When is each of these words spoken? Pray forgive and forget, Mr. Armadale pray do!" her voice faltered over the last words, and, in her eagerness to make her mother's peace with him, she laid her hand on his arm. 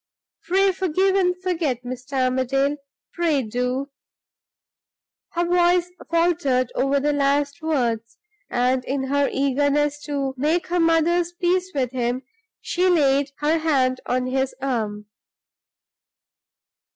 Pray 0.45 0.71
forgive 0.71 1.13
and 1.13 1.39
forget, 1.43 1.83
Mr. 1.83 2.23
Armadale 2.25 2.77
pray 3.13 3.43
do!" 3.43 3.91
her 5.33 5.45
voice 5.45 5.91
faltered 6.09 6.71
over 6.73 6.99
the 6.99 7.13
last 7.13 7.61
words, 7.61 8.17
and, 8.49 8.83
in 8.85 9.03
her 9.09 9.29
eagerness 9.31 10.01
to 10.01 10.33
make 10.37 10.65
her 10.69 10.79
mother's 10.79 11.33
peace 11.33 11.71
with 11.75 11.91
him, 11.91 12.23
she 12.61 12.89
laid 12.89 13.29
her 13.41 13.59
hand 13.59 14.01
on 14.07 14.25
his 14.25 14.55
arm. 14.59 15.05